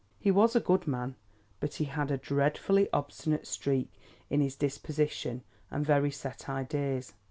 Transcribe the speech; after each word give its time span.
"He 0.19 0.31
was 0.31 0.55
a 0.55 0.59
good 0.59 0.87
man, 0.87 1.13
but 1.59 1.75
he 1.75 1.83
had 1.85 2.09
a 2.09 2.17
dreadfully 2.17 2.89
obstinate 2.91 3.45
streak 3.45 3.93
in 4.31 4.41
his 4.41 4.55
disposition 4.55 5.43
and 5.69 5.85
very 5.85 6.09
set 6.09 6.49
ideas. 6.49 7.13